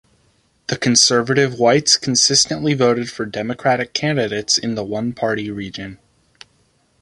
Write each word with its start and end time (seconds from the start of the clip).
The 0.65 0.77
conservative 0.79 1.59
whites 1.59 1.95
consistently 1.95 2.73
voted 2.73 3.11
for 3.11 3.23
Democratic 3.23 3.93
candidates 3.93 4.57
in 4.57 4.73
the 4.73 4.83
one-party 4.83 5.51
region. 5.51 5.99